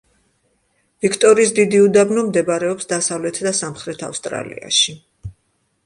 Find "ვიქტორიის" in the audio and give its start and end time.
1.05-1.53